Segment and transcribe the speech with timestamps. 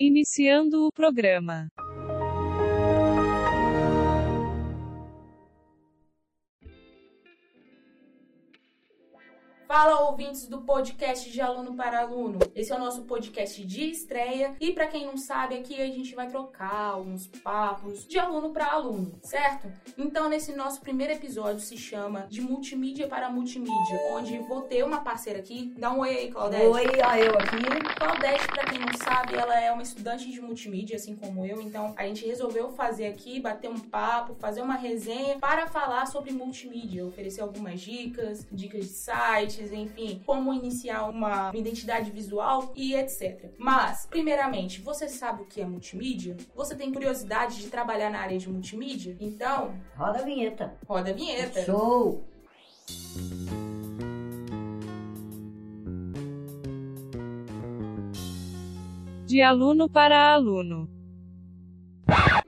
[0.00, 1.70] Iniciando o programa.
[9.70, 12.40] Fala ouvintes do podcast de aluno para aluno.
[12.56, 16.12] Esse é o nosso podcast de estreia e para quem não sabe, aqui a gente
[16.12, 19.70] vai trocar alguns papos de aluno para aluno, certo?
[19.96, 25.02] Então, nesse nosso primeiro episódio se chama de multimídia para multimídia, onde vou ter uma
[25.02, 25.72] parceira aqui.
[25.78, 26.66] Dá um oi aí, Claudete.
[26.66, 27.94] Oi, ó, eu aqui.
[27.94, 31.60] Claudete, para quem não sabe, ela é uma estudante de multimídia, assim como eu.
[31.60, 36.32] Então, a gente resolveu fazer aqui, bater um papo, fazer uma resenha para falar sobre
[36.32, 43.52] multimídia, oferecer algumas dicas, dicas de enfim, como iniciar uma identidade visual e etc.
[43.58, 46.36] Mas, primeiramente, você sabe o que é multimídia?
[46.54, 49.16] Você tem curiosidade de trabalhar na área de multimídia?
[49.20, 50.74] Então, Roda a vinheta.
[50.86, 51.64] roda a vinheta.
[51.64, 52.24] Show!
[59.26, 60.88] De aluno para aluno.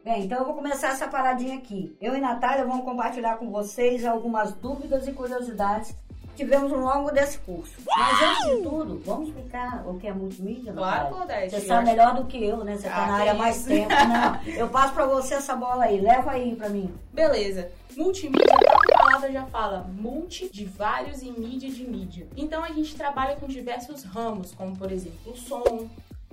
[0.05, 1.97] Bem, então eu vou começar essa paradinha aqui.
[2.01, 5.95] Eu e Natália vamos compartilhar com vocês algumas dúvidas e curiosidades
[6.37, 7.73] tivemos ao longo desse curso.
[7.97, 11.09] Mas antes de tudo, vamos explicar o que é multimídia, Claro?
[11.15, 11.51] Claudete.
[11.55, 12.77] Você sabe melhor do que eu, né?
[12.77, 13.89] Você tá Ah, na área mais tempo.
[13.89, 16.01] Não, eu passo pra você essa bola aí.
[16.01, 16.93] Leva aí pra mim.
[17.13, 17.71] Beleza.
[17.97, 18.47] Multimídia,
[18.95, 22.27] a palavra já fala multi de vários e mídia de mídia.
[22.37, 25.89] Então a gente trabalha com diversos ramos, como por exemplo som,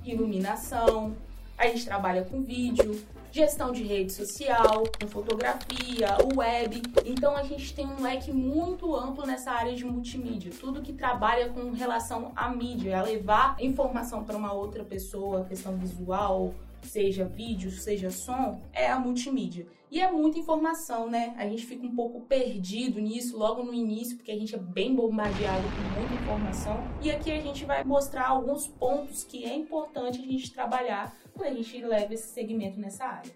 [0.05, 1.13] iluminação,
[1.57, 6.81] a gente trabalha com vídeo, gestão de rede social, fotografia, web.
[7.05, 10.51] Então a gente tem um leque muito amplo nessa área de multimídia.
[10.59, 15.77] Tudo que trabalha com relação à mídia, a levar informação para uma outra pessoa, questão
[15.77, 16.53] visual,
[16.87, 19.67] seja vídeo, seja som, é a multimídia.
[19.91, 21.33] E é muita informação, né?
[21.35, 24.95] A gente fica um pouco perdido nisso logo no início, porque a gente é bem
[24.95, 26.77] bombardeado com muita informação.
[27.01, 31.49] E aqui a gente vai mostrar alguns pontos que é importante a gente trabalhar quando
[31.49, 33.31] a gente leva esse segmento nessa área.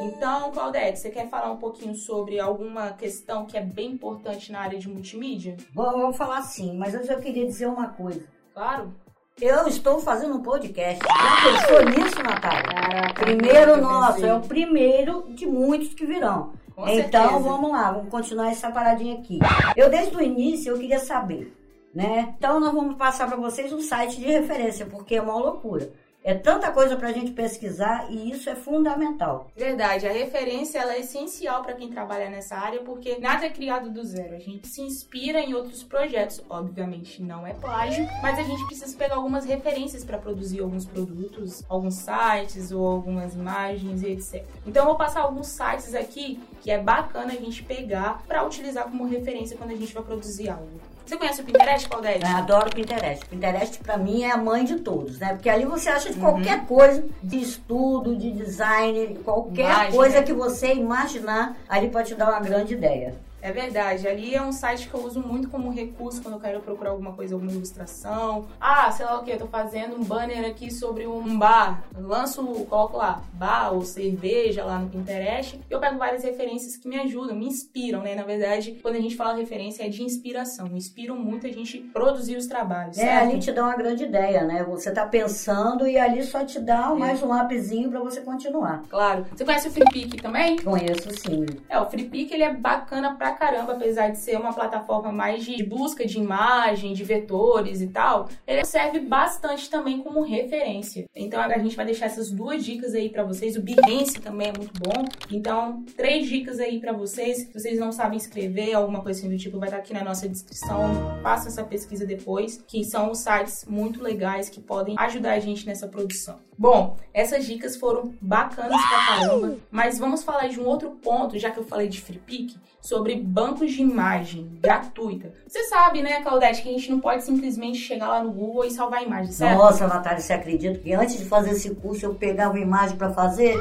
[0.00, 4.60] Então, Claudete, você quer falar um pouquinho sobre alguma questão que é bem importante na
[4.60, 5.56] área de multimídia?
[5.74, 8.26] Vou, vou falar sim, mas antes eu queria dizer uma coisa.
[8.54, 8.94] Claro?
[9.40, 10.98] Eu estou fazendo um podcast.
[11.04, 12.62] Já pensou nisso, Natália?
[12.62, 14.30] Caraca, Primeiro nosso, pensei.
[14.30, 16.52] é o primeiro de muitos que virão.
[16.76, 17.38] Com então certeza.
[17.48, 19.38] vamos lá, vamos continuar essa paradinha aqui.
[19.76, 21.52] Eu desde o início eu queria saber,
[21.94, 22.34] né?
[22.36, 25.90] Então nós vamos passar para vocês um site de referência, porque é uma loucura.
[26.24, 29.50] É tanta coisa para a gente pesquisar e isso é fundamental.
[29.56, 34.04] Verdade, a referência é essencial para quem trabalha nessa área porque nada é criado do
[34.04, 34.36] zero.
[34.36, 38.96] A gente se inspira em outros projetos, obviamente não é plágio, mas a gente precisa
[38.96, 44.44] pegar algumas referências para produzir alguns produtos, alguns sites ou algumas imagens e etc.
[44.64, 48.84] Então eu vou passar alguns sites aqui que é bacana a gente pegar para utilizar
[48.84, 50.80] como referência quando a gente vai produzir algo.
[51.12, 52.22] Você conhece o Pinterest, Claudete?
[52.24, 53.26] Eu adoro o Pinterest.
[53.26, 55.34] Pinterest para mim é a mãe de todos, né?
[55.34, 56.22] Porque ali você acha de Uhum.
[56.22, 60.22] qualquer coisa, de estudo, de design, qualquer Imagem, coisa né?
[60.22, 63.14] que você imaginar, ali pode te dar uma grande ideia.
[63.42, 66.60] É verdade, ali é um site que eu uso muito como recurso quando eu quero
[66.60, 68.46] procurar alguma coisa, alguma ilustração.
[68.60, 71.82] Ah, sei lá o que, tô fazendo um banner aqui sobre um bar.
[71.98, 75.60] Eu lanço, coloco lá, bar ou cerveja lá no Pinterest.
[75.68, 78.14] Eu pego várias referências que me ajudam, me inspiram, né?
[78.14, 80.68] Na verdade, quando a gente fala referência é de inspiração.
[80.68, 82.96] Me inspiram muito a gente produzir os trabalhos.
[82.96, 83.30] É, certo?
[83.30, 84.62] ali te dá uma grande ideia, né?
[84.62, 86.98] Você tá pensando e ali só te dá É.
[86.98, 88.82] mais um lapisinho para você continuar.
[88.88, 89.26] Claro.
[89.34, 90.56] Você conhece o FreePic também?
[90.62, 91.44] Conheço sim.
[91.68, 95.62] É, o FreePic ele é bacana pra caramba, apesar de ser uma plataforma mais de
[95.64, 98.28] busca de imagem, de vetores e tal.
[98.46, 101.06] Ele serve bastante também como referência.
[101.14, 103.56] Então a gente vai deixar essas duas dicas aí pra vocês.
[103.56, 105.04] O Behance também é muito bom.
[105.30, 107.38] Então, três dicas aí pra vocês.
[107.38, 110.28] Se vocês não sabem escrever, alguma coisa assim do tipo, vai estar aqui na nossa
[110.28, 111.20] descrição.
[111.22, 115.66] Faça essa pesquisa depois, que são os sites muito legais que podem ajudar a gente
[115.66, 116.36] nessa produção.
[116.62, 121.50] Bom, essas dicas foram bacanas pra caramba, mas vamos falar de um outro ponto, já
[121.50, 125.34] que eu falei de FreePic, sobre bancos de imagem gratuita.
[125.44, 128.70] Você sabe, né, Claudete, que a gente não pode simplesmente chegar lá no Google e
[128.70, 129.58] salvar a imagem, certo?
[129.58, 133.56] Nossa, Natália, você acredita que antes de fazer esse curso eu pegava imagem para fazer?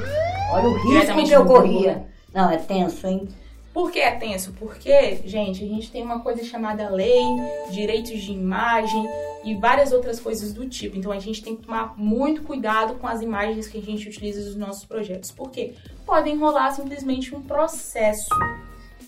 [0.54, 1.96] Olha o risco que eu corria.
[1.96, 2.06] né?
[2.32, 3.28] Não, é tenso, hein?
[3.74, 4.54] Por que é tenso?
[4.54, 7.24] Porque, gente, a gente tem uma coisa chamada lei,
[7.72, 9.08] direitos de imagem
[9.46, 10.98] e várias outras coisas do tipo.
[10.98, 14.42] Então a gente tem que tomar muito cuidado com as imagens que a gente utiliza
[14.42, 15.32] nos nossos projetos.
[15.32, 15.74] Por quê?
[16.06, 18.30] Podem rolar simplesmente um processo.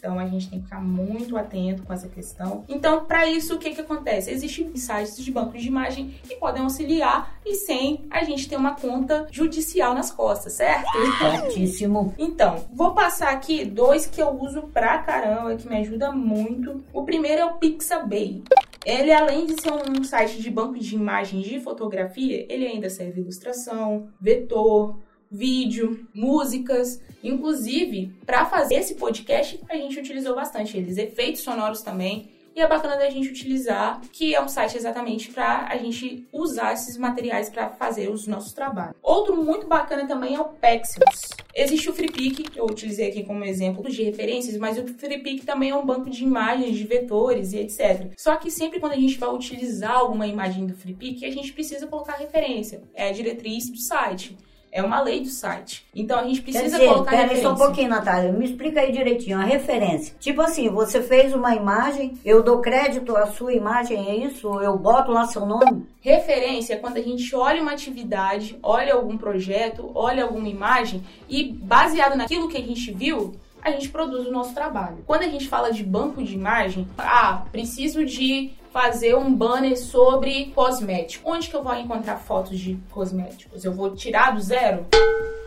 [0.04, 2.66] Então a gente tem que ficar muito atento com essa questão.
[2.68, 4.30] Então, para isso, o que, que acontece?
[4.30, 8.76] Existem sites de bancos de imagem que podem auxiliar e sem a gente ter uma
[8.76, 10.92] conta judicial nas costas, certo?
[11.20, 12.14] Certíssimo.
[12.18, 16.84] Então, vou passar aqui dois que eu uso pra caramba, que me ajuda muito.
[16.92, 18.44] O primeiro é o Pixabay.
[18.86, 23.22] Ele, além de ser um site de banco de imagens de fotografia, ele ainda serve
[23.22, 25.00] ilustração, vetor,
[25.34, 27.02] vídeo, músicas.
[27.24, 32.32] Inclusive, para fazer esse podcast, a gente utilizou bastante eles, efeitos sonoros também.
[32.56, 36.74] E é bacana da gente utilizar, que é um site exatamente para a gente usar
[36.74, 38.96] esses materiais para fazer os nossos trabalhos.
[39.02, 41.30] Outro muito bacana também é o Pexels.
[41.56, 45.76] Existe o FreePic, eu utilizei aqui como exemplo de referências, mas o FreePic também é
[45.76, 48.12] um banco de imagens, de vetores e etc.
[48.16, 51.88] Só que sempre quando a gente vai utilizar alguma imagem do FreePic, a gente precisa
[51.88, 52.84] colocar referência.
[52.94, 54.38] É a diretriz do site.
[54.76, 55.86] É uma lei do site.
[55.94, 57.48] Então a gente precisa dizer, colocar pera referência.
[57.48, 58.32] só um pouquinho, Natália.
[58.32, 60.16] Me explica aí direitinho a referência.
[60.20, 64.48] Tipo assim, você fez uma imagem, eu dou crédito à sua imagem, é isso?
[64.62, 65.86] Eu boto lá seu nome?
[66.02, 71.54] Referência é quando a gente olha uma atividade, olha algum projeto, olha alguma imagem e
[71.54, 75.04] baseado naquilo que a gente viu, a gente produz o nosso trabalho.
[75.06, 80.46] Quando a gente fala de banco de imagem, ah, preciso de fazer um banner sobre
[80.48, 81.30] cosmético.
[81.30, 83.64] Onde que eu vou encontrar fotos de cosméticos?
[83.64, 84.88] Eu vou tirar do zero?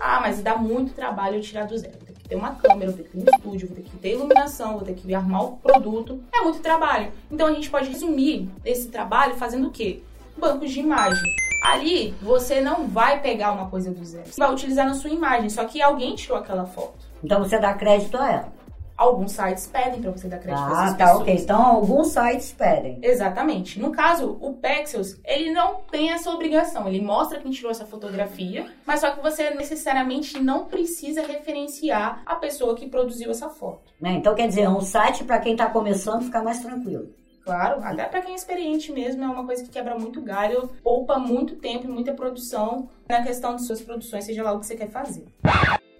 [0.00, 1.98] Ah, mas dá muito trabalho eu tirar do zero.
[2.28, 4.82] Ter uma câmera, vou ter que ter um estúdio, vou ter que ter iluminação, vou
[4.82, 6.22] ter que armar o produto.
[6.32, 7.10] É muito trabalho.
[7.30, 10.02] Então a gente pode resumir esse trabalho fazendo o quê?
[10.36, 11.34] Bancos de imagem.
[11.64, 14.26] Ali você não vai pegar uma coisa do zero.
[14.26, 17.04] Você vai utilizar na sua imagem, só que alguém tirou aquela foto.
[17.24, 18.55] Então você dá crédito a ela.
[18.96, 21.20] Alguns sites pedem para você dar crédito Ah, essas tá, pessoas.
[21.22, 21.34] ok.
[21.34, 22.98] Então alguns sites pedem.
[23.02, 23.78] Exatamente.
[23.78, 26.88] No caso, o Pexels, ele não tem essa obrigação.
[26.88, 32.36] Ele mostra quem tirou essa fotografia, mas só que você necessariamente não precisa referenciar a
[32.36, 33.92] pessoa que produziu essa foto.
[34.00, 34.12] Né?
[34.14, 37.08] Então quer dizer, é um site para quem tá começando ficar mais tranquilo.
[37.44, 41.16] Claro, até para quem é experiente mesmo, é uma coisa que quebra muito galho, poupa
[41.16, 44.74] muito tempo e muita produção na questão de suas produções, seja lá o que você
[44.74, 45.24] quer fazer.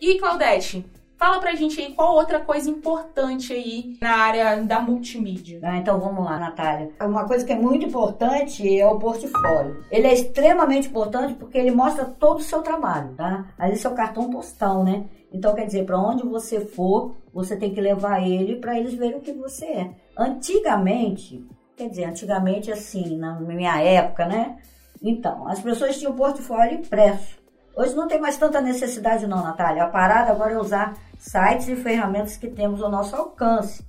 [0.01, 0.85] E Claudete,
[1.17, 5.61] fala pra gente aí qual outra coisa importante aí na área da multimídia.
[5.63, 6.91] Ah, então vamos lá, Natália.
[7.01, 9.85] Uma coisa que é muito importante é o portfólio.
[9.91, 13.47] Ele é extremamente importante porque ele mostra todo o seu trabalho, tá?
[13.59, 15.05] Ali seu cartão postal, né?
[15.33, 19.17] Então quer dizer, para onde você for, você tem que levar ele para eles verem
[19.17, 19.91] o que você é.
[20.17, 21.45] Antigamente,
[21.77, 24.57] quer dizer, antigamente assim, na minha época, né?
[25.03, 27.37] Então, as pessoas tinham portfólio impresso.
[27.77, 29.85] Hoje não tem mais tanta necessidade não, Natália.
[29.85, 33.85] A parada agora é usar sites e ferramentas que temos ao nosso alcance,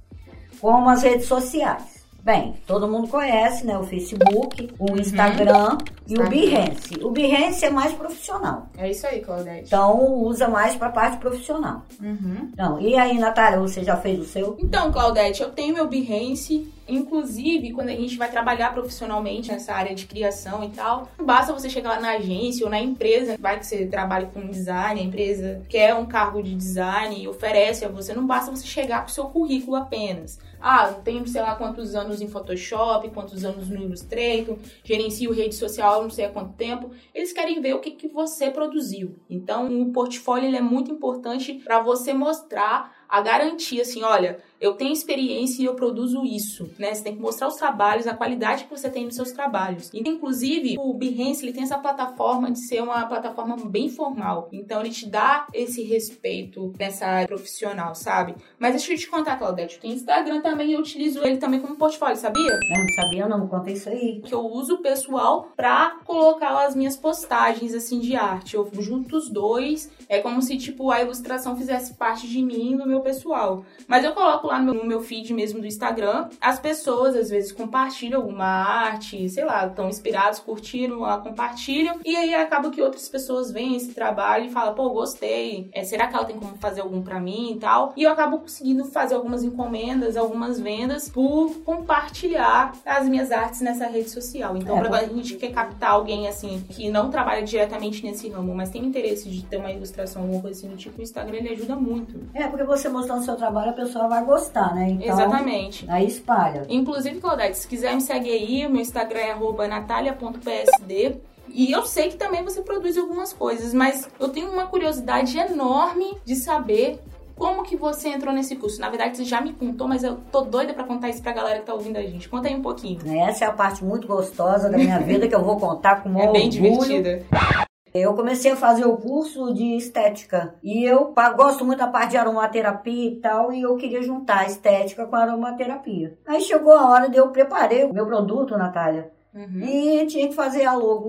[0.60, 1.98] como as redes sociais.
[2.22, 3.78] Bem, todo mundo conhece, né?
[3.78, 6.28] O Facebook, o Instagram e o.
[6.28, 7.00] Behance.
[7.02, 8.68] O Behance é mais profissional.
[8.78, 9.68] É isso aí, Claudete.
[9.68, 11.84] Então, usa mais para a parte profissional.
[12.02, 12.52] Uhum.
[12.58, 14.58] Não, e aí, Natália, você já fez o seu?
[14.60, 16.70] Então, Claudete, eu tenho meu Behance.
[16.88, 21.54] Inclusive, quando a gente vai trabalhar profissionalmente nessa área de criação e tal, não basta
[21.54, 25.04] você chegar lá na agência ou na empresa, vai que você trabalha com design, a
[25.04, 29.10] empresa quer um cargo de design e oferece a você, não basta você chegar com
[29.10, 30.40] o seu currículo apenas.
[30.60, 36.02] Ah, tenho sei lá quantos anos em Photoshop, quantos anos no Illustrator, gerencio rede social
[36.02, 36.92] não sei há quanto tempo.
[37.14, 39.20] Eles querem ver o que, que você produziu.
[39.30, 44.74] Então, o portfólio ele é muito importante para você mostrar a garantia, assim, olha, eu
[44.74, 46.94] tenho experiência e eu produzo isso, né?
[46.94, 49.92] Você tem que mostrar os trabalhos, a qualidade que você tem nos seus trabalhos.
[49.94, 54.50] E, inclusive, o Behance, ele tem essa plataforma de ser uma plataforma bem formal.
[54.52, 58.36] Então, ele te dá esse respeito nessa área profissional, sabe?
[58.58, 61.60] Mas deixa eu te contar, Claudete, eu tenho Instagram também e eu utilizo ele também
[61.60, 62.50] como portfólio, sabia?
[62.50, 64.22] Eu não sabia não, conta isso aí.
[64.26, 68.56] que eu uso o pessoal pra colocar as minhas postagens assim de arte.
[68.56, 72.88] Eu junto os dois, é como se tipo a ilustração fizesse parte de mim, do
[72.88, 73.64] meu pessoal.
[73.88, 77.30] Mas eu coloco lá no meu, no meu feed mesmo do Instagram, as pessoas às
[77.30, 82.82] vezes compartilham alguma arte, sei lá, estão inspirados, curtiram, lá compartilham e aí acaba que
[82.82, 85.70] outras pessoas veem esse trabalho e falam, pô, gostei.
[85.74, 87.94] É, será que ela tem como fazer algum pra mim e tal?
[87.96, 93.88] E eu acabo conseguindo fazer algumas encomendas, algumas vendas por compartilhar as minhas artes nessa
[93.88, 94.56] rede social.
[94.58, 98.54] Então, É, pra a gente quer captar alguém assim que não trabalha diretamente nesse ramo,
[98.56, 101.50] mas tem interesse de ter uma ilustração, alguma coisa assim do tipo, o Instagram ele
[101.50, 102.20] ajuda muito.
[102.34, 104.90] É, porque você mostrando o seu trabalho, a pessoa vai gostar, né?
[104.90, 105.86] Então, Exatamente.
[105.90, 106.66] Aí espalha.
[106.70, 111.18] Inclusive, Claudete, se quiser me segue aí, o meu Instagram é arroba natalia.psd.
[111.50, 116.18] E eu sei que também você produz algumas coisas, mas eu tenho uma curiosidade enorme
[116.26, 117.00] de saber
[117.36, 118.82] como que você entrou nesse curso.
[118.82, 121.60] Na verdade, você já me contou, mas eu tô doida pra contar isso pra galera
[121.60, 122.28] que tá ouvindo a gente.
[122.28, 123.00] Conta aí um pouquinho.
[123.22, 126.18] Essa é a parte muito gostosa da minha vida que eu vou contar com o
[126.20, 126.50] É bem orgulho.
[126.50, 127.67] divertida.
[128.00, 132.18] Eu comecei a fazer o curso de estética e eu gosto muito da parte de
[132.18, 136.18] aromaterapia e tal e eu queria juntar a estética com a aromaterapia.
[136.26, 139.17] Aí chegou a hora de eu preparei o meu produto, Natália.
[139.38, 139.62] Uhum.
[139.62, 141.08] E tinha que fazer a logo.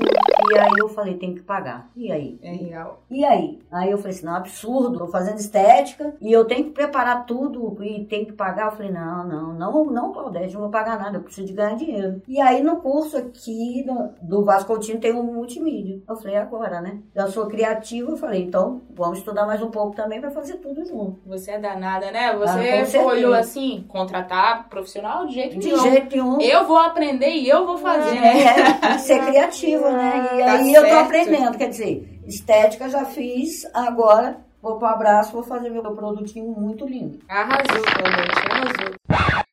[0.52, 1.90] E aí eu falei, tem que pagar.
[1.96, 2.38] E aí?
[2.42, 3.02] É real.
[3.10, 3.58] E aí?
[3.70, 7.76] Aí eu falei assim, não, absurdo, tô fazendo estética e eu tenho que preparar tudo
[7.82, 8.66] e tem que pagar.
[8.66, 11.74] Eu falei, não, não, não, não, Claudete, não vou pagar nada, eu preciso de ganhar
[11.76, 12.22] dinheiro.
[12.28, 16.00] E aí no curso aqui do, do Vasco Coutinho tem um multimídia.
[16.08, 16.98] Eu falei, agora, né?
[17.14, 20.84] Eu sou criativa, eu falei, então vamos estudar mais um pouco também pra fazer tudo
[20.84, 21.18] junto.
[21.26, 22.26] Você é danada, né?
[22.30, 23.04] Ah, Você certeza.
[23.04, 25.82] olhou assim, contratar profissional de jeito De nenhum.
[25.82, 26.40] jeito nenhum.
[26.40, 28.44] Eu vou aprender e eu vou fazer, É, né?
[28.44, 30.30] é, tem que ser criativa, né?
[30.34, 31.04] E Tá aí eu tô certo.
[31.04, 36.84] aprendendo, quer dizer, estética já fiz, agora vou pro abraço, vou fazer meu produtinho muito
[36.86, 37.18] lindo.
[37.28, 38.94] Arrasou, Claudete, arrasou.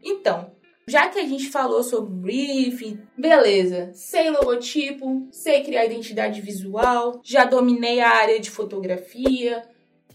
[0.03, 0.51] Então,
[0.87, 7.43] já que a gente falou sobre briefing, beleza, sei logotipo, sei criar identidade visual, já
[7.45, 9.63] dominei a área de fotografia,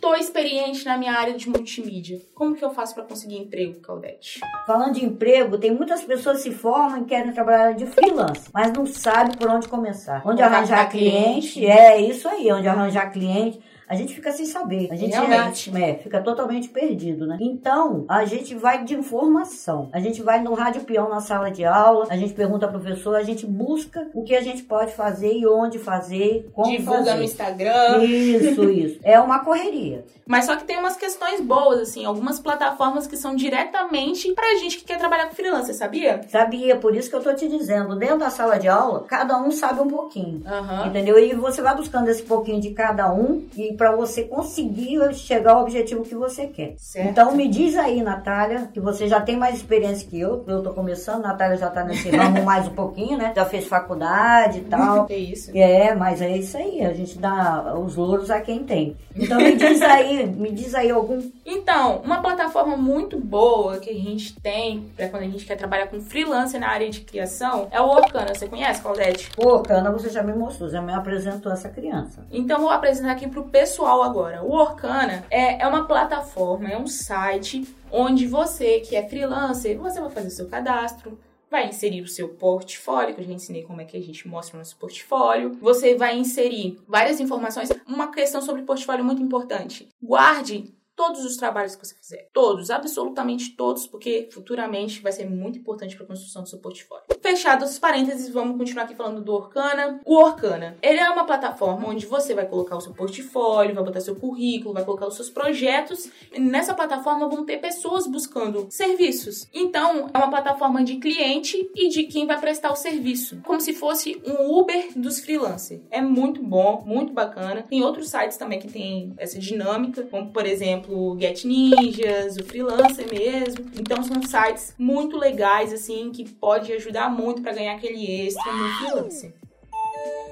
[0.00, 2.20] tô experiente na minha área de multimídia.
[2.34, 4.40] Como que eu faço pra conseguir emprego, Claudete?
[4.66, 8.72] Falando de emprego, tem muitas pessoas que se formam e querem trabalhar de freelance, mas
[8.72, 10.18] não sabe por onde começar.
[10.24, 11.52] Onde Contratar arranjar cliente.
[11.52, 13.60] cliente, é isso aí, onde arranjar cliente.
[13.90, 14.88] A gente fica sem saber.
[14.88, 15.76] A gente Realmente.
[15.76, 17.36] é, é, fica totalmente perdido, né?
[17.40, 19.88] Então, a gente vai de informação.
[19.92, 23.16] A gente vai no rádio peão na sala de aula, a gente pergunta ao professor,
[23.16, 27.14] a gente busca o que a gente pode fazer e onde fazer, como Divulga fazer.
[27.16, 28.04] no Instagram.
[28.04, 29.00] Isso, isso.
[29.02, 30.04] É uma correria.
[30.24, 34.78] Mas só que tem umas questões boas, assim, algumas plataformas que são diretamente pra gente
[34.78, 36.20] que quer trabalhar com freelancer, sabia?
[36.28, 37.96] Sabia, por isso que eu tô te dizendo.
[37.96, 40.42] Dentro da sala de aula, cada um sabe um pouquinho.
[40.46, 40.86] Aham.
[40.86, 41.18] Entendeu?
[41.18, 45.62] E você vai buscando esse pouquinho de cada um e para você conseguir chegar ao
[45.62, 46.74] objetivo que você quer.
[46.76, 47.08] Certo.
[47.08, 50.44] Então me diz aí, Natália, que você já tem mais experiência que eu.
[50.46, 53.32] Eu tô começando, Natália já tá nesse ramo mais um pouquinho, né?
[53.34, 55.06] Já fez faculdade e tal.
[55.06, 55.50] Que isso.
[55.54, 58.94] É, mas é isso aí, a gente dá os louros a quem tem.
[59.16, 61.18] Então me diz aí, me diz aí algum.
[61.46, 65.86] Então, uma plataforma muito boa que a gente tem pra quando a gente quer trabalhar
[65.86, 68.34] com freelancer na área de criação é o Orkana.
[68.34, 69.30] Você conhece, Claudete?
[69.34, 72.26] Pô, Cana, você já me mostrou, já me apresentou essa criança.
[72.30, 73.69] Então, vou apresentar aqui pro pessoal
[74.02, 74.42] agora.
[74.42, 80.00] O Orkana é, é uma plataforma, é um site onde você que é freelancer, você
[80.00, 81.18] vai fazer seu cadastro,
[81.50, 84.56] vai inserir o seu portfólio, que eu já ensinei como é que a gente mostra
[84.56, 85.58] o nosso portfólio.
[85.60, 87.68] Você vai inserir várias informações.
[87.86, 89.88] Uma questão sobre portfólio muito importante.
[90.00, 92.28] Guarde todos os trabalhos que você fizer.
[92.30, 97.04] Todos, absolutamente todos, porque futuramente vai ser muito importante para a construção do seu portfólio.
[97.22, 99.98] Fechados os parênteses, vamos continuar aqui falando do Orkana.
[100.04, 104.00] O Orkana, ele é uma plataforma onde você vai colocar o seu portfólio, vai botar
[104.00, 106.10] seu currículo, vai colocar os seus projetos.
[106.36, 109.48] Nessa plataforma vão ter pessoas buscando serviços.
[109.54, 113.40] Então, é uma plataforma de cliente e de quem vai prestar o serviço.
[113.46, 115.80] Como se fosse um Uber dos freelancers.
[115.90, 117.62] É muito bom, muito bacana.
[117.62, 122.44] Tem outros sites também que tem essa dinâmica, como por exemplo o Get Ninjas, o
[122.44, 123.66] Freelancer mesmo.
[123.78, 128.68] Então são sites muito legais assim que pode ajudar muito para ganhar aquele extra no
[128.78, 129.34] freelancer.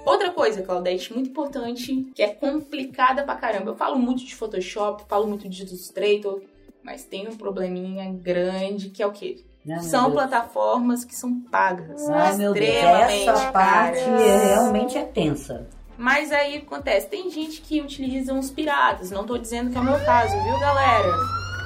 [0.04, 3.72] Outra coisa, Claudete, muito importante, que é complicada pra caramba.
[3.72, 6.40] Eu falo muito de Photoshop, falo muito de Illustrator,
[6.82, 9.44] mas tem um probleminha grande que é o quê?
[9.82, 12.08] São plataformas que são pagas.
[12.08, 14.44] Ai, meu Deus, essa parte caras.
[14.44, 15.68] realmente é tensa.
[15.98, 19.10] Mas aí acontece, tem gente que utiliza uns piratas.
[19.10, 21.12] Não tô dizendo que é o meu caso, viu, galera?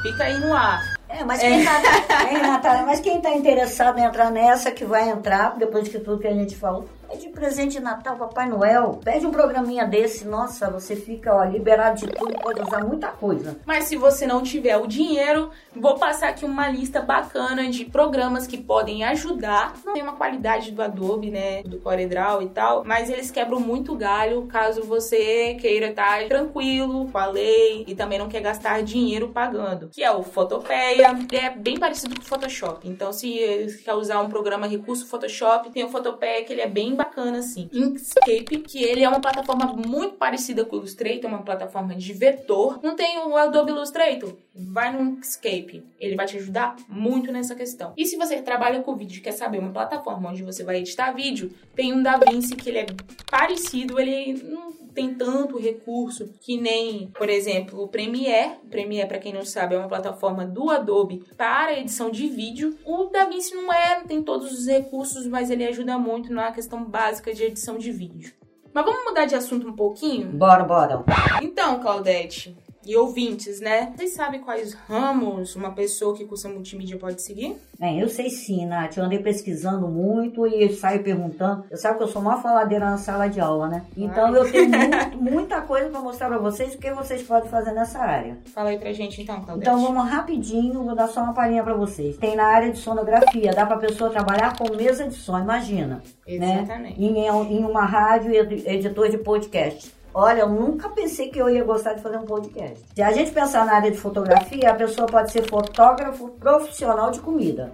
[0.03, 0.81] Fica aí no ar.
[1.07, 5.11] É, mas quem, Tá, Hein, Natália, mas quem tá interessado em entrar nessa, que vai
[5.11, 9.01] entrar, depois de tudo que a gente falou, de presente de Natal, Papai Noel.
[9.03, 13.57] Pede um programinha desse, nossa, você fica ó, liberado de tudo, pode usar muita coisa.
[13.67, 18.47] Mas se você não tiver o dinheiro, vou passar aqui uma lista bacana de programas
[18.47, 19.75] que podem ajudar.
[19.85, 23.95] Não tem uma qualidade do Adobe, né, do CorelDRAW e tal, mas eles quebram muito
[23.95, 29.29] galho caso você queira estar tranquilo com a lei e também não quer gastar dinheiro
[29.29, 29.89] pagando.
[29.89, 32.89] Que é o Photopeia, ele é bem parecido com o Photoshop.
[32.89, 33.39] Então, se
[33.69, 37.39] você quer usar um programa recurso Photoshop, tem o Photopeia que ele é bem bacana
[37.39, 37.69] assim.
[37.73, 42.81] Inkscape, que ele é uma plataforma muito parecida com o Illustrator, uma plataforma de vetor.
[42.83, 44.35] Não tem o Adobe Illustrator?
[44.55, 45.85] Vai no Inkscape.
[45.99, 47.93] Ele vai te ajudar muito nessa questão.
[47.97, 51.13] E se você trabalha com vídeo e quer saber uma plataforma onde você vai editar
[51.13, 52.87] vídeo, tem um DaVinci que ele é
[53.31, 58.57] parecido, ele não tem tanto recurso que nem, por exemplo, o Premiere.
[58.65, 62.77] O Premiere, para quem não sabe, é uma plataforma do Adobe para edição de vídeo.
[62.85, 66.85] O DaVinci não é, não tem todos os recursos, mas ele ajuda muito na questão
[66.93, 68.35] básica de edição de vídeo.
[68.75, 70.29] Mas vamos mudar de assunto um pouquinho?
[70.29, 71.03] Bora, bora.
[71.41, 73.93] Então, Claudete, e ouvintes, né?
[73.97, 77.57] Vocês sabem quais ramos uma pessoa que cursa multimídia pode seguir?
[77.79, 78.97] Bem, eu sei sim, Nath.
[78.97, 81.65] Eu andei pesquisando muito e saio perguntando.
[81.71, 83.85] Eu sabe que eu sou uma faladeira na sala de aula, né?
[83.97, 87.73] Então eu tenho muito, muita coisa para mostrar para vocês o que vocês podem fazer
[87.73, 88.39] nessa área.
[88.55, 89.69] Fala aí pra gente então, Claudete.
[89.69, 92.17] Então vamos rapidinho, vou dar só uma palhinha para vocês.
[92.17, 96.03] Tem na área de sonografia, dá pra pessoa trabalhar com mesa de som, imagina.
[96.27, 97.01] Exatamente.
[97.01, 97.07] Né?
[97.07, 100.02] Em, em uma rádio, editor de podcast.
[100.15, 102.85] Olha, eu nunca pensei que eu ia gostar de fazer um podcast.
[102.95, 107.21] Se a gente pensar na área de fotografia, a pessoa pode ser fotógrafo profissional de
[107.21, 107.73] comida.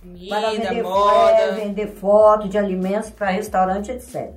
[0.00, 1.30] Comida, para vender, moda.
[1.30, 4.30] é, vender foto de alimentos para restaurante, etc.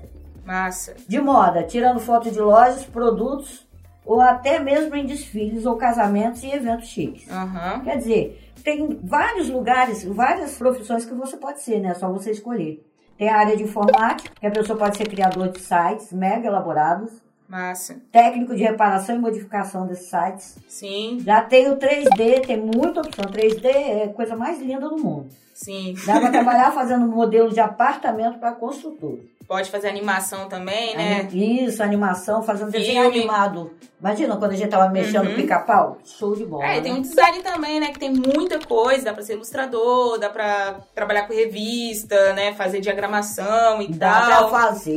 [0.43, 0.95] Massa.
[1.07, 3.67] De moda, tirando foto de lojas, produtos
[4.05, 7.29] ou até mesmo em desfiles ou casamentos e eventos chiques.
[7.29, 7.81] Aham.
[7.81, 11.89] Quer dizer, tem vários lugares, várias profissões que você pode ser, né?
[11.89, 12.83] É só você escolher.
[13.17, 17.11] Tem a área de informática, que a pessoa pode ser criador de sites mega elaborados,
[17.47, 18.01] Massa.
[18.11, 20.57] técnico de reparação e modificação desses sites.
[20.67, 23.25] Sim, Já tem o 3D, tem muita opção.
[23.25, 25.29] 3D é a coisa mais linda do mundo.
[25.57, 25.95] Sim.
[26.05, 29.19] Dá para trabalhar fazendo modelo de apartamento para construtor.
[29.47, 31.25] Pode fazer animação também, né?
[31.31, 33.19] Isso, animação, fazendo desenho Filme.
[33.19, 33.71] animado.
[33.97, 35.35] Imagina quando a gente tava mexendo no Uhum.
[35.37, 35.97] pica-pau?
[36.03, 36.65] Show de bola.
[36.65, 36.81] É, né?
[36.81, 37.87] tem um design também, né?
[37.93, 39.05] Que tem muita coisa.
[39.05, 42.53] Dá pra ser ilustrador, dá pra trabalhar com revista, né?
[42.55, 44.49] Fazer diagramação e Dá tal.
[44.49, 44.91] pra fazer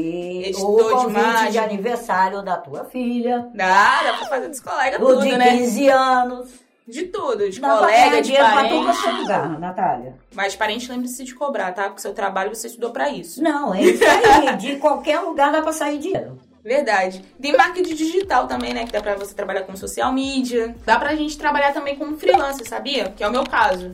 [0.48, 1.60] Editor o de convite de, imagem.
[1.62, 5.58] aniversário da tua filha, Dá, dá pra fazer dos colegas o tudo, de né?
[5.58, 6.50] 15 anos.
[6.90, 8.84] De tudo, de Dá pra colega, de pra parente.
[8.84, 10.14] quanto é lugar, Natália.
[10.34, 11.84] Mas parente lembre-se de cobrar, tá?
[11.84, 13.42] Porque seu trabalho você estudou pra isso.
[13.42, 14.56] Não, é isso aí.
[14.56, 16.38] De qualquer lugar dá pra sair dinheiro.
[16.62, 17.24] Verdade.
[17.40, 18.84] Tem marketing digital também, né?
[18.84, 20.74] Que dá pra você trabalhar com social media.
[20.84, 23.10] Dá pra gente trabalhar também como freelancer, sabia?
[23.10, 23.92] Que é o meu caso.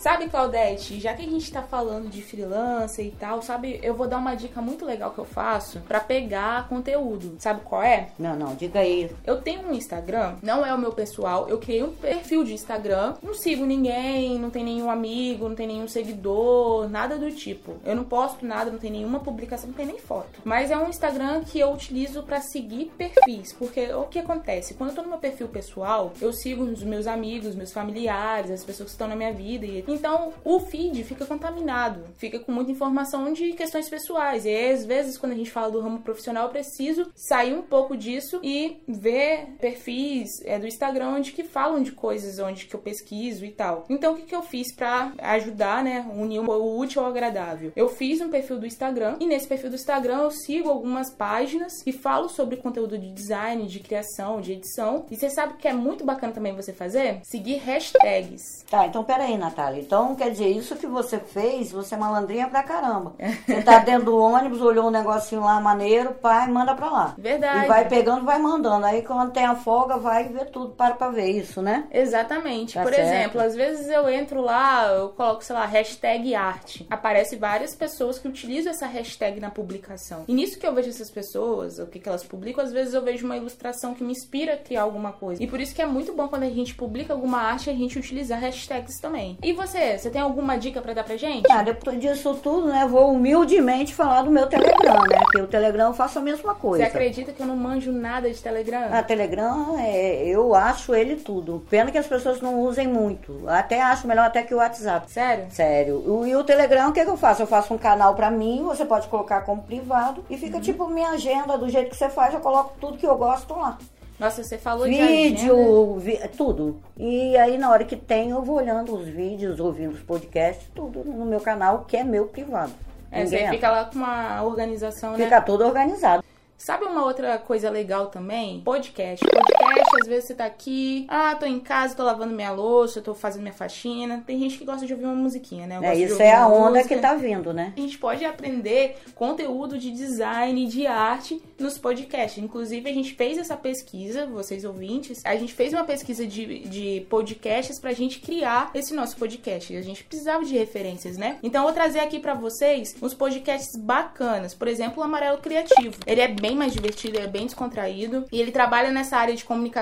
[0.00, 4.08] Sabe, Claudete, já que a gente tá falando de freelancer e tal, sabe, eu vou
[4.08, 7.36] dar uma dica muito legal que eu faço pra pegar conteúdo.
[7.38, 8.08] Sabe qual é?
[8.18, 9.10] Não, não, diga aí.
[9.26, 13.16] Eu tenho um Instagram, não é o meu pessoal, eu criei um perfil de Instagram,
[13.22, 17.76] não sigo ninguém, não tem nenhum amigo, não tem nenhum seguidor, nada do tipo.
[17.84, 20.40] Eu não posto nada, não tem nenhuma publicação, não tem nem foto.
[20.44, 24.72] Mas é um Instagram que eu utilizo pra seguir perfis, porque o que acontece?
[24.72, 28.64] Quando eu tô no meu perfil pessoal, eu sigo os meus amigos, meus familiares, as
[28.64, 32.70] pessoas que estão na minha vida, e então o feed fica contaminado, fica com muita
[32.70, 34.44] informação de questões pessoais.
[34.44, 37.62] E aí, às vezes, quando a gente fala do ramo profissional, eu preciso sair um
[37.62, 42.74] pouco disso e ver perfis é, do Instagram onde que falam de coisas onde que
[42.74, 43.84] eu pesquiso e tal.
[43.88, 46.06] Então, o que, que eu fiz pra ajudar, né?
[46.14, 47.72] Unir o útil ao agradável?
[47.76, 51.82] Eu fiz um perfil do Instagram e nesse perfil do Instagram eu sigo algumas páginas
[51.82, 55.06] que falam sobre conteúdo de design, de criação, de edição.
[55.10, 57.20] E você sabe o que é muito bacana também você fazer?
[57.24, 58.64] Seguir hashtags.
[58.68, 59.79] Tá, então peraí, Natália.
[59.80, 63.14] Então, quer dizer, isso que você fez, você é malandrinha pra caramba.
[63.46, 67.14] Você tá dentro do ônibus, olhou um negocinho lá maneiro, pai, manda pra lá.
[67.18, 67.64] Verdade.
[67.64, 68.86] E vai pegando, vai mandando.
[68.86, 71.86] Aí quando tem a folga, vai ver tudo, para pra ver isso, né?
[71.90, 72.74] Exatamente.
[72.74, 73.06] Tá Por certo.
[73.06, 76.86] exemplo, às vezes eu entro lá, eu coloco, sei lá, hashtag arte.
[76.90, 80.24] Aparece várias pessoas que utilizam essa hashtag na publicação.
[80.28, 83.02] E nisso que eu vejo essas pessoas, o que, que elas publicam, às vezes eu
[83.02, 85.42] vejo uma ilustração que me inspira a criar alguma coisa.
[85.42, 87.98] E por isso que é muito bom quando a gente publica alguma arte, a gente
[87.98, 89.38] utilizar hashtags também.
[89.42, 91.50] E você, você tem alguma dica pra dar pra gente?
[91.50, 95.18] Ah, depois disso tudo, né, vou humildemente falar do meu Telegram, né?
[95.22, 96.84] Porque o Telegram eu faço a mesma Você coisa.
[96.86, 98.88] acredita que eu não manjo nada de Telegram?
[98.92, 101.64] A Telegram, é, eu acho ele tudo.
[101.70, 103.44] Pena que as pessoas não usem muito.
[103.46, 105.10] Até acho melhor até que o WhatsApp.
[105.10, 105.46] Sério?
[105.50, 105.96] Sério.
[106.10, 107.42] O- E o Telegram, o que, que eu faço?
[107.42, 111.10] Eu faço um canal pra mim, você pode colocar como privado e fica tipo minha
[111.10, 113.78] agenda, do jeito que você faz, eu coloco tudo que eu gosto lá.
[114.20, 115.12] Nossa, você falou de agenda.
[115.40, 116.80] Vídeo, vi- tudo.
[116.96, 121.02] E aí na hora que tem, eu vou olhando os vídeos, ouvindo os podcasts, tudo
[121.02, 122.72] no meu canal, que é meu privado.
[123.10, 123.50] É, você entra.
[123.52, 125.24] fica lá com uma organização, né?
[125.24, 126.22] Fica tudo organizado.
[126.56, 128.60] Sabe uma outra coisa legal também?
[128.60, 129.24] Podcast.
[129.26, 133.14] Podcast, às vezes você tá aqui, ah, tô em casa, tô lavando minha louça, tô
[133.14, 134.22] fazendo minha faxina.
[134.26, 135.78] Tem gente que gosta de ouvir uma musiquinha, né?
[135.82, 136.94] É, isso é a onda música.
[136.94, 137.72] que tá vindo, né?
[137.76, 142.42] A gente pode aprender conteúdo de design, de arte nos podcasts.
[142.42, 147.06] Inclusive, a gente fez essa pesquisa, vocês ouvintes, a gente fez uma pesquisa de, de
[147.08, 149.76] podcasts pra gente criar esse nosso podcast.
[149.76, 151.38] A gente precisava de referências, né?
[151.42, 154.54] Então, eu vou trazer aqui pra vocês uns podcasts bacanas.
[154.54, 155.96] Por exemplo, o Amarelo Criativo.
[156.06, 158.24] Ele é bem mais divertido, ele é bem descontraído.
[158.32, 159.79] E ele trabalha nessa área de comunicação,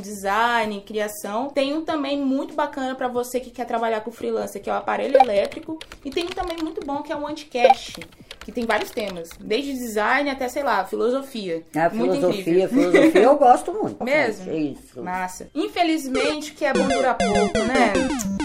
[0.00, 1.48] design, criação.
[1.48, 4.76] Tem um também muito bacana pra você que quer trabalhar com freelancer, que é o
[4.76, 5.78] aparelho elétrico.
[6.04, 8.00] E tem um também muito bom que é o Anticast.
[8.44, 11.64] Que tem vários temas, desde design até, sei lá, filosofia.
[11.74, 12.68] A muito filosofia, incrível.
[12.68, 14.04] filosofia eu gosto muito.
[14.04, 14.52] Mesmo?
[14.52, 15.02] É isso.
[15.02, 15.48] Massa.
[15.54, 17.92] Infelizmente, que é bom pouco, né?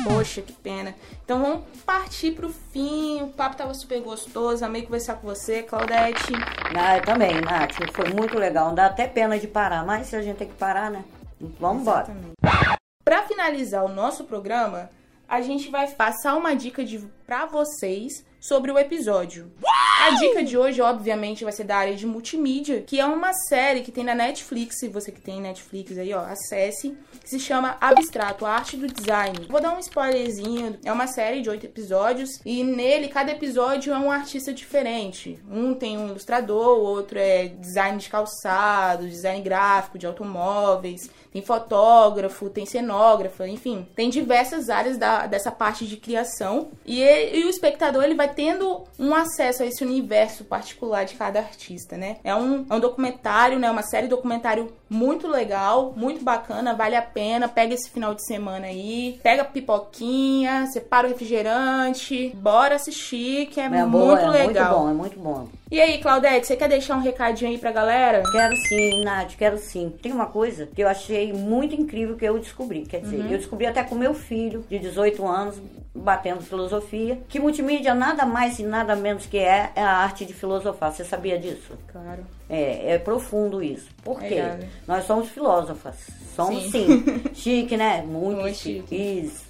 [0.05, 0.95] Poxa, que pena.
[1.25, 3.21] Então vamos partir pro fim.
[3.21, 4.63] O papo tava super gostoso.
[4.63, 6.31] Amei conversar com você, Claudete.
[6.73, 7.75] Ah, eu também, Nath.
[7.93, 8.73] Foi muito legal.
[8.73, 11.03] Dá até pena de parar, mas se a gente tem que parar, né?
[11.59, 12.07] Vamos embora.
[13.03, 14.89] Para finalizar o nosso programa,
[15.27, 19.51] a gente vai passar uma dica de para vocês sobre o episódio.
[20.01, 23.81] A dica de hoje, obviamente, vai ser da área de multimídia, que é uma série
[23.81, 24.79] que tem na Netflix.
[24.79, 26.97] Se você que tem Netflix aí, ó, acesse.
[27.21, 29.45] Que se chama Abstrato, a arte do design.
[29.49, 30.79] Vou dar um spoilerzinho.
[30.85, 35.37] É uma série de oito episódios e nele cada episódio é um artista diferente.
[35.51, 41.41] Um tem um ilustrador, o outro é design de calçados, design gráfico de automóveis tem
[41.41, 47.49] fotógrafo, tem cenógrafo, enfim, tem diversas áreas da, dessa parte de criação e, e, o
[47.49, 52.17] espectador ele vai tendo um acesso a esse universo particular de cada artista, né?
[52.23, 53.69] É um, é um documentário, né?
[53.69, 57.47] Uma série documentário muito legal, muito bacana, vale a pena.
[57.47, 63.59] Pega esse final de semana aí, pega a pipoquinha, separa o refrigerante, bora assistir, que
[63.59, 64.79] é, é muito boa, é legal.
[64.79, 65.47] Muito bom, é muito bom.
[65.71, 68.23] E aí, Claudete, você quer deixar um recadinho aí pra galera?
[68.31, 69.93] Quero sim, Nath, quero sim.
[70.01, 72.81] Tem uma coisa que eu achei muito incrível que eu descobri.
[72.81, 73.29] Quer dizer, uhum.
[73.29, 75.61] eu descobri até com meu filho, de 18 anos,
[75.93, 80.33] batendo filosofia, que multimídia nada mais e nada menos que é, é a arte de
[80.33, 80.91] filosofar.
[80.91, 81.77] Você sabia disso?
[81.91, 82.38] Claro.
[82.49, 83.89] É, é profundo isso.
[84.03, 84.35] Por quê?
[84.35, 85.95] É, Nós somos filósofas.
[86.35, 87.03] Somos sim.
[87.03, 87.23] sim.
[87.33, 88.01] chique, né?
[88.01, 88.79] Muito, Muito chique.
[88.89, 89.21] chique.
[89.25, 89.45] Isso.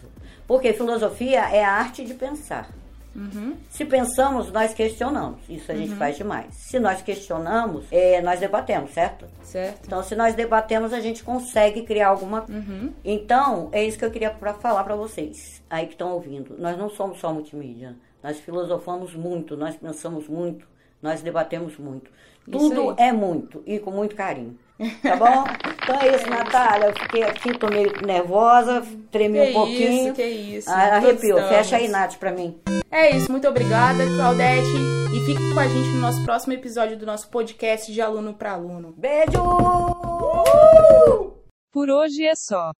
[0.46, 2.70] Porque filosofia é a arte de pensar.
[3.16, 3.56] Uhum.
[3.70, 5.40] Se pensamos, nós questionamos.
[5.50, 5.98] Isso a gente uhum.
[5.98, 6.54] faz demais.
[6.56, 9.26] Se nós questionamos, é, nós debatemos, certo?
[9.44, 9.86] Certo.
[9.86, 12.46] Então, se nós debatemos, a gente consegue criar alguma.
[12.50, 12.94] Uhum.
[13.04, 16.56] Então, é isso que eu queria pra falar para vocês aí que estão ouvindo.
[16.58, 17.96] Nós não somos só multimídia.
[18.24, 20.68] Nós filosofamos muito, nós pensamos muito,
[21.02, 22.12] nós debatemos muito.
[22.52, 24.58] Tudo é muito e com muito carinho.
[25.02, 25.44] Tá bom?
[25.84, 26.88] Então é isso, Natália.
[26.88, 28.82] Eu fiquei aqui, tô meio nervosa,
[29.12, 30.08] tremi que um pouquinho.
[30.08, 30.70] Isso, que isso.
[30.70, 31.40] Ah, arrepiou.
[31.48, 32.60] Fecha aí, Nath, pra mim.
[32.90, 34.68] É isso, muito obrigada, Claudete.
[35.14, 38.54] E fique com a gente no nosso próximo episódio do nosso podcast de aluno para
[38.54, 38.94] aluno.
[38.98, 39.44] Beijo!
[41.72, 42.72] Por hoje é só.